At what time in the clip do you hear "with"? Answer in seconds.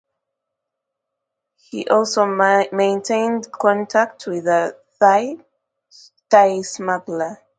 4.25-4.45